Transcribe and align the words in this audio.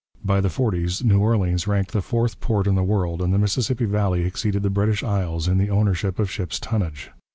By 0.25 0.41
the 0.41 0.49
forties 0.49 1.03
New 1.03 1.19
Orleans 1.19 1.67
ranked 1.67 1.91
the 1.91 2.01
fourth 2.01 2.39
port 2.39 2.65
in 2.65 2.73
the 2.73 2.81
world 2.83 3.21
and 3.21 3.31
the 3.31 3.37
Mississippi 3.37 3.85
valley 3.85 4.21
exceeded 4.23 4.63
the 4.63 4.71
British 4.71 5.03
Isles 5.03 5.47
in 5.47 5.59
the 5.59 5.69
ownership 5.69 6.17
of 6.17 6.27
ships' 6.31 6.59
tonnage. 6.59 7.11